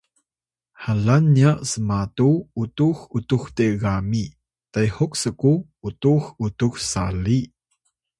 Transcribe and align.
halan 0.85 1.25
nya 1.37 1.51
smatu 1.71 2.29
utux 2.61 2.95
utux 3.17 3.43
tegami 3.57 4.23
tehuk 4.73 5.13
sku 5.23 5.53
utux 5.87 6.21
utux 6.47 6.73
sali 6.91 7.39